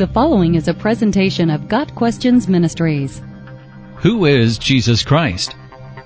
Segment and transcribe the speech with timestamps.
[0.00, 3.20] The following is a presentation of Got Questions Ministries.
[3.96, 5.54] Who is Jesus Christ?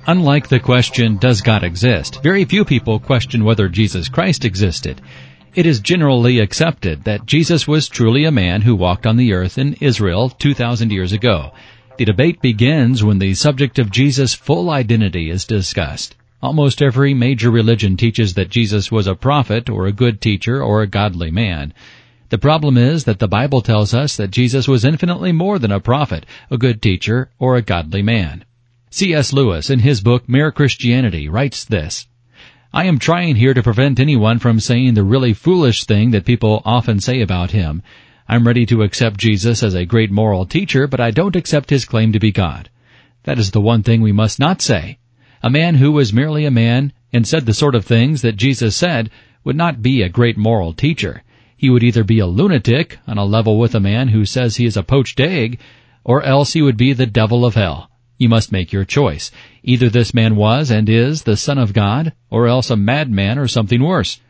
[0.09, 2.21] Unlike the question, does God exist?
[2.21, 5.01] Very few people question whether Jesus Christ existed.
[5.55, 9.59] It is generally accepted that Jesus was truly a man who walked on the earth
[9.59, 11.53] in Israel 2,000 years ago.
[11.97, 16.17] The debate begins when the subject of Jesus' full identity is discussed.
[16.43, 20.83] Almost every major religion teaches that Jesus was a prophet or a good teacher or
[20.83, 21.73] a godly man.
[22.31, 25.81] The problem is that the Bible tells us that Jesus was infinitely more than a
[25.81, 28.45] prophet, a good teacher, or a godly man.
[28.91, 29.33] C.S.
[29.33, 32.07] Lewis, in his book Mere Christianity, writes this,
[32.73, 36.63] I am trying here to prevent anyone from saying the really foolish thing that people
[36.65, 37.83] often say about him.
[38.29, 41.85] I'm ready to accept Jesus as a great moral teacher, but I don't accept his
[41.85, 42.71] claim to be God.
[43.25, 44.99] That is the one thing we must not say.
[45.43, 48.77] A man who was merely a man and said the sort of things that Jesus
[48.77, 49.11] said
[49.45, 51.24] would not be a great moral teacher.
[51.65, 54.67] He would either be a lunatic on a level with a man who says he
[54.67, 55.59] is a poached egg,
[56.05, 57.89] or else he would be the devil of hell.
[58.19, 59.33] You must make your choice.
[59.63, 63.49] Either this man was and is the Son of God, or else a madman or
[63.49, 64.21] something worse.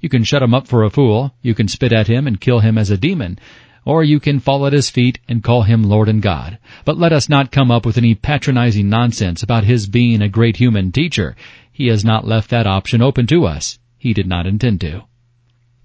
[0.00, 2.60] You can shut him up for a fool, you can spit at him and kill
[2.60, 3.38] him as a demon,
[3.86, 6.58] or you can fall at his feet and call him Lord and God.
[6.84, 10.58] But let us not come up with any patronizing nonsense about his being a great
[10.58, 11.36] human teacher.
[11.72, 13.78] He has not left that option open to us.
[13.96, 15.04] He did not intend to.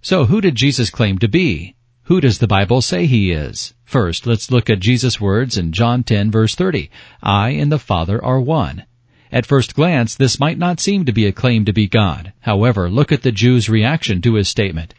[0.02, 1.76] So who did Jesus claim to be?
[2.04, 3.74] Who does the Bible say he is?
[3.84, 6.90] First, let's look at Jesus' words in John 10 verse 30.
[7.22, 8.86] I and the Father are one.
[9.32, 12.32] At first glance, this might not seem to be a claim to be God.
[12.42, 14.94] However, look at the Jews' reaction to his statement.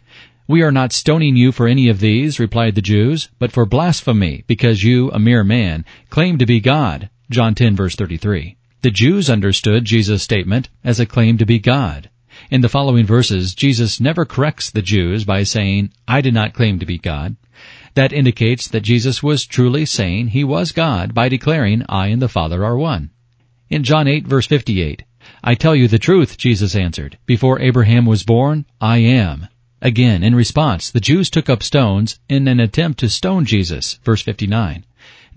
[0.46, 4.44] We are not stoning you for any of these, replied the Jews, but for blasphemy,
[4.46, 7.08] because you, a mere man, claim to be God.
[7.30, 8.56] John 10 verse 33.
[8.82, 12.10] The Jews understood Jesus' statement as a claim to be God.
[12.50, 16.78] In the following verses, Jesus never corrects the Jews by saying, I did not claim
[16.78, 17.36] to be God.
[17.94, 22.28] That indicates that Jesus was truly saying he was God by declaring, I and the
[22.28, 23.10] Father are one.
[23.70, 25.04] In John 8 verse 58,
[25.42, 27.18] I tell you the truth, Jesus answered.
[27.26, 29.48] Before Abraham was born, I am.
[29.82, 34.00] Again, in response, the Jews took up stones in an attempt to stone Jesus.
[34.04, 34.84] Verse 59.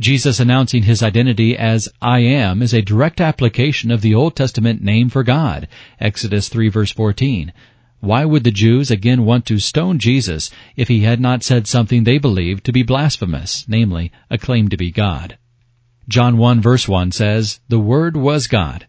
[0.02, 4.82] Jesus announcing his identity as I am is a direct application of the Old Testament
[4.82, 5.68] name for God,
[6.00, 7.54] Exodus 3 verse 14.
[8.00, 12.04] Why would the Jews again want to stone Jesus if he had not said something
[12.04, 15.38] they believed to be blasphemous, namely, a claim to be God?
[16.08, 18.88] John 1 verse 1 says, The Word was God.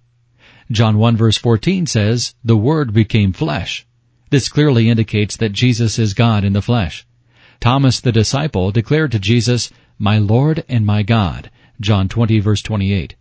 [0.71, 3.87] John 1 verse 14 says, The Word became flesh.
[4.31, 7.07] This clearly indicates that Jesus is God in the flesh.
[7.63, 11.49] Thomas the disciple declared to Jesus, my Lord and my God.
[11.81, 13.15] John 20 verse 28.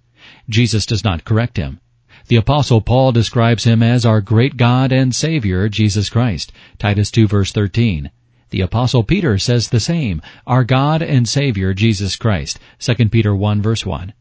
[0.50, 1.80] Jesus does not correct him.
[2.28, 6.52] The apostle Paul describes him as our great God and Savior, Jesus Christ.
[6.80, 8.10] Titus 2 verse 13.
[8.50, 12.58] The apostle Peter says the same, our God and Savior, Jesus Christ.
[12.80, 14.12] 2 Peter 1 verse 1.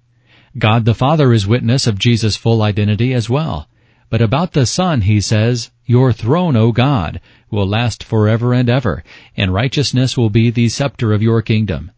[0.59, 3.70] God the Father is witness of Jesus' full identity as well.
[4.11, 9.05] But about the Son he says, Your throne, O God, will last forever and ever,
[9.37, 11.93] and righteousness will be the scepter of your kingdom.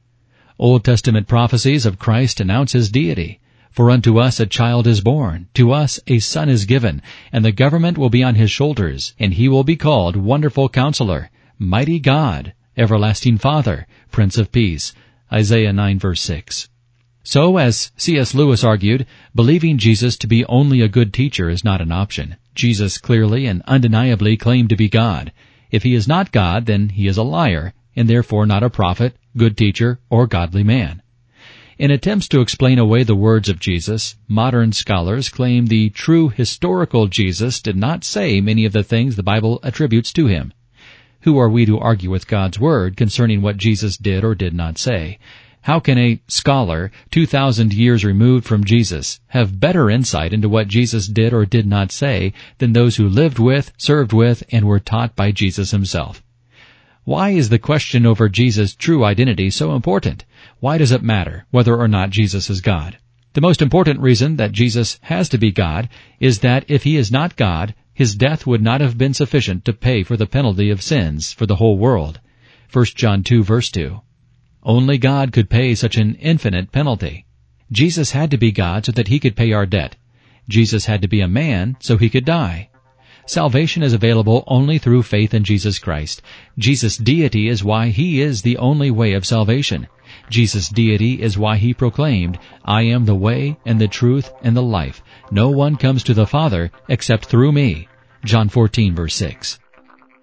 [0.58, 3.40] Old Testament prophecies of Christ announce his deity.
[3.70, 7.00] For unto us a child is born, to us a son is given,
[7.32, 11.30] and the government will be on his shoulders, and he will be called Wonderful Counselor,
[11.58, 14.92] Mighty God, Everlasting Father, Prince of Peace.
[15.32, 16.68] Isaiah 9 verse 6.
[17.24, 18.34] So, as C.S.
[18.34, 22.36] Lewis argued, believing Jesus to be only a good teacher is not an option.
[22.54, 25.30] Jesus clearly and undeniably claimed to be God.
[25.70, 29.16] If he is not God, then he is a liar, and therefore not a prophet,
[29.36, 31.00] good teacher, or godly man.
[31.78, 37.06] In attempts to explain away the words of Jesus, modern scholars claim the true historical
[37.06, 40.52] Jesus did not say many of the things the Bible attributes to him.
[41.20, 44.76] Who are we to argue with God's Word concerning what Jesus did or did not
[44.76, 45.18] say?
[45.62, 51.06] How can a scholar, 2,000 years removed from Jesus, have better insight into what Jesus
[51.06, 55.14] did or did not say than those who lived with, served with, and were taught
[55.14, 56.20] by Jesus himself?
[57.04, 60.24] Why is the question over Jesus' true identity so important?
[60.58, 62.98] Why does it matter whether or not Jesus is God?
[63.34, 65.88] The most important reason that Jesus has to be God
[66.18, 69.72] is that if he is not God, his death would not have been sufficient to
[69.72, 72.18] pay for the penalty of sins for the whole world.
[72.72, 74.00] 1 John 2 verse 2.
[74.62, 77.24] Only God could pay such an infinite penalty.
[77.70, 79.96] Jesus had to be God so that he could pay our debt.
[80.48, 82.68] Jesus had to be a man so he could die.
[83.26, 86.22] Salvation is available only through faith in Jesus Christ.
[86.58, 89.86] Jesus' deity is why He is the only way of salvation.
[90.28, 94.62] Jesus' deity is why He proclaimed, I am the way and the truth and the
[94.62, 95.02] life.
[95.30, 97.86] No one comes to the Father except through me.
[98.24, 99.60] John 14 verse 6.